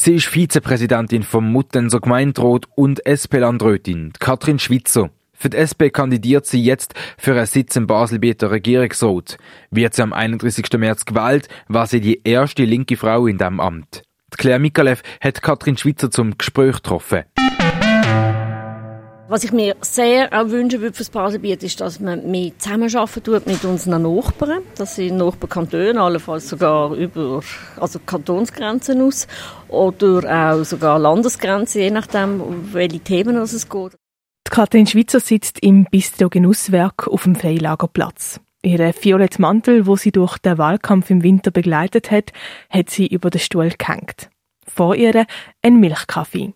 [0.00, 5.10] Sie ist Vizepräsidentin vom Muttenser Gemeinderat und SP-Landrätin, Katrin Schwitzer.
[5.32, 9.38] Für die SP kandidiert sie jetzt für einen Sitz im Baselbieter Regierungsrat.
[9.72, 10.66] Wird sie am 31.
[10.74, 14.04] März gewählt, war sie die erste linke Frau in diesem Amt.
[14.36, 17.24] Claire Mikalev hat Katrin Schwitzer zum Gespräch getroffen.
[19.30, 23.22] Was ich mir sehr auch wünschen würde für das Baselbiet ist, dass man mehr zusammenarbeiten
[23.22, 24.62] tut mit unseren Nachbarn.
[24.78, 27.42] Das sind Nachbarkantone, allenfalls sogar über
[27.78, 29.26] also Kantonsgrenzen aus
[29.68, 33.92] oder auch sogar Landesgrenzen, je nachdem, um welche Themen es geht.
[34.46, 38.40] Die Katrin Schwitzer sitzt im Bistro Genusswerk auf dem Freilagerplatz.
[38.62, 42.32] Ihren violetten Mantel, wo sie durch den Wahlkampf im Winter begleitet hat,
[42.70, 44.30] hat sie über den Stuhl gehängt.
[44.66, 45.26] Vor ihr
[45.60, 46.54] ein Milchkaffee.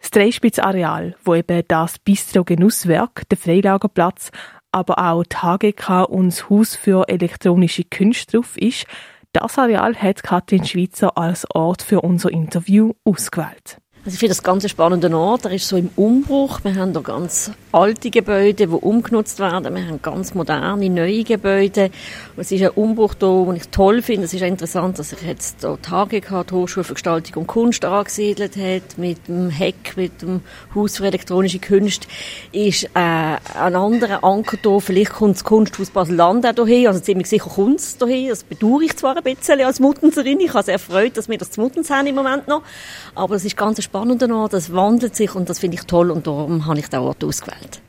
[0.00, 4.30] Das Dreispitzareal, wo eben das Bistro Genusswerk, der Freilagerplatz,
[4.70, 8.86] aber auch die HGK und das Haus für elektronische Künste drauf ist,
[9.32, 13.78] das Areal hat Katrin Schweizer als Ort für unser Interview ausgewählt.
[14.04, 15.44] Also ich finde das ganz spannender Ort.
[15.44, 16.60] Er ist so im Umbruch.
[16.62, 19.74] Wir haben da ganz alte Gebäude, die umgenutzt werden.
[19.74, 21.90] Wir haben ganz moderne, neue Gebäude.
[22.36, 24.24] Und es ist ein Umbruch da, den ich toll finde.
[24.24, 27.84] Es ist auch interessant, dass sich jetzt da HGK, die Hochschule für Gestaltung und Kunst,
[27.84, 28.96] angesiedelt hat.
[28.96, 30.40] Mit dem Heck, mit dem
[30.74, 32.06] Haus für elektronische Künste.
[32.52, 34.78] Ist äh, ein anderer Anker da.
[34.78, 36.86] Vielleicht kommt das Kunsthaus Basel-Land auch dahin.
[36.86, 38.28] Also ziemlich sicher kommt es dahin.
[38.30, 40.40] Das bedauere ich zwar ein bisschen als Muttenserin.
[40.40, 42.62] Ich habe sehr erfreut, dass wir das zu Muttens haben im Moment noch.
[43.14, 46.10] Aber es ist ganz spannend spannender Ort, das wandelt sich und das finde ich toll
[46.10, 47.82] und darum habe ich den Ort ausgewählt.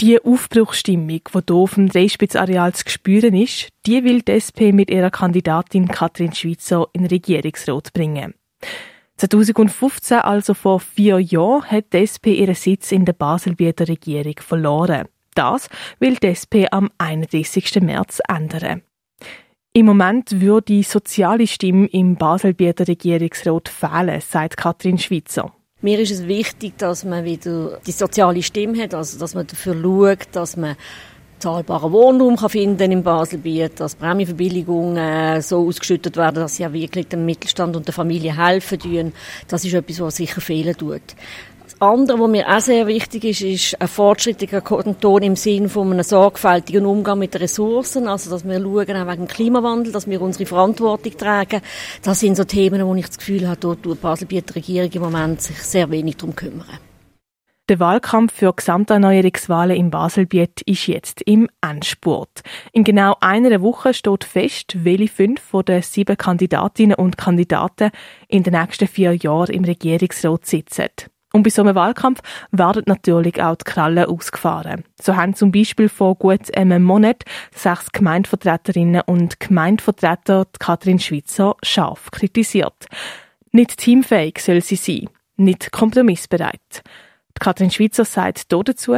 [0.00, 4.90] Die Aufbruchsstimmung, die hier auf dem Dreispitzareal zu spüren ist, die will die SP mit
[4.90, 8.34] ihrer Kandidatin Katrin Schweizer in Regierungsrat bringen.
[9.18, 15.06] 2015, also vor vier Jahren, hat die SP ihren Sitz in der Baselbieter Regierung verloren.
[15.34, 15.68] Das
[16.00, 17.82] will die SP am 31.
[17.82, 18.82] März ändern.
[19.76, 25.52] Im Moment würde die soziale Stimme im Baselbieter Regierungsrat fehlen, sagt Katrin Schweizer.
[25.80, 29.74] Mir ist es wichtig, dass man wieder die soziale Stimme hat, also dass man dafür
[29.82, 30.76] schaut, dass man
[31.40, 37.08] zahlbaren Wohnraum kann finden im Baselbiet, dass Prämienverbilligungen so ausgeschüttet werden, dass sie auch wirklich
[37.08, 39.12] dem Mittelstand und der Familie helfen tun.
[39.48, 41.02] Das ist etwas, was sicher fehlen tut.
[41.76, 45.92] Das andere, was mir auch sehr wichtig ist, ist ein fortschrittlicher Kanton im Sinne von
[45.92, 50.22] einem sorgfältigen Umgang mit den Ressourcen, also dass wir schauen, auch wegen Klimawandel, dass wir
[50.22, 51.62] unsere Verantwortung tragen.
[52.02, 55.02] Das sind so Themen, wo ich das Gefühl habe, dort tut die Baselbieter Regierung im
[55.02, 56.78] Moment sich sehr wenig darum kümmern.
[57.68, 62.42] Der Wahlkampf für Gesamterneuerungswahlen im Baselbiet ist jetzt im Endspurt.
[62.72, 67.90] In genau einer Woche steht fest, welche fünf von den sieben Kandidatinnen und Kandidaten
[68.28, 70.90] in den nächsten vier Jahren im Regierungsrat sitzen.
[71.34, 72.20] Und bei so einem Wahlkampf
[72.52, 74.84] werden natürlich auch die Krallen ausgefahren.
[75.02, 82.12] So haben zum Beispiel vor gut einem Monat sechs Gemeindevertreterinnen und Gemeindevertreter Katrin Schweizer scharf
[82.12, 82.86] kritisiert.
[83.50, 86.84] Nicht teamfähig soll sie sein, nicht kompromissbereit.
[87.40, 88.94] Katrin Schweizer sagt dazu,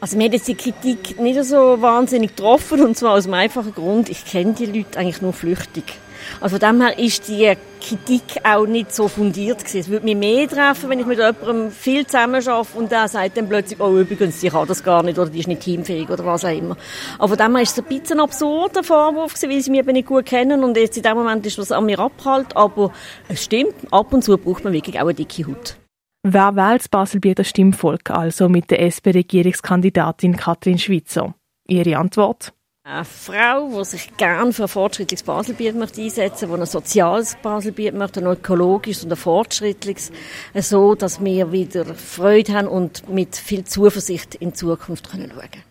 [0.00, 3.74] also mir hat jetzt die Kritik nicht so wahnsinnig getroffen und zwar aus einem einfachen
[3.74, 5.98] Grund, ich kenne die Leute eigentlich nur flüchtig.
[6.40, 9.78] Also von dem her ist die Kritik auch nicht so fundiert gewesen.
[9.78, 13.36] Es würde mich mehr treffen, wenn ich mit jemandem viel zusammen arbeite und der sagt
[13.36, 16.24] dann plötzlich, oh übrigens, ich kann das gar nicht oder die ist nicht teamfähig oder
[16.24, 16.76] was auch immer.
[17.18, 19.80] Aber von dem her ist es ein bisschen ein absurder Vorwurf gewesen, weil sie mich
[19.80, 22.56] eben nicht gut kennen und jetzt in dem Moment ist was an mir abgehalten.
[22.56, 22.92] Aber
[23.28, 25.76] es stimmt, ab und zu braucht man wirklich auch eine dicke Haut.
[26.22, 31.34] Wer wählt das Baselbieter Stimmvolk also mit der SP-Regierungskandidatin Katrin Schweizer?
[31.66, 32.52] Ihre Antwort?
[32.82, 37.94] Eine Frau, die sich gerne für ein fortschrittliches Baselbiet einsetzen möchte, die ein soziales Baselbiet
[37.94, 40.10] möchte, ein ökologisches und ein fortschrittliches,
[40.54, 45.70] so dass wir wieder Freude haben und mit viel Zuversicht in die Zukunft können schauen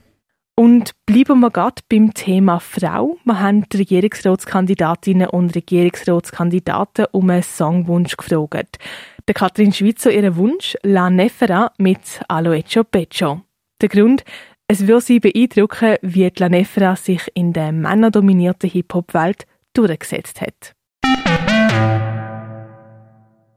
[0.59, 3.17] und bleiben wir gerade beim Thema Frau.
[3.23, 8.77] Wir haben die Regierungsratskandidatinnen und Regierungsratskandidaten um einen Songwunsch gefragt.
[9.25, 13.39] Der Katrin Schweizer ihren Wunsch La Nefera mit Aloecho Pecho.
[13.81, 14.25] Der Grund,
[14.71, 20.75] es würde sie beeindrucken, wie die La Nefera sich in der männerdominierten Hip-Hop-Welt durchgesetzt hat.